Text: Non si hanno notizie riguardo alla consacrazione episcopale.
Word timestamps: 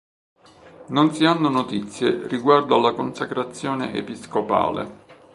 Non 0.87 1.13
si 1.13 1.25
hanno 1.25 1.47
notizie 1.47 2.27
riguardo 2.27 2.73
alla 2.73 2.93
consacrazione 2.93 3.93
episcopale. 3.93 5.29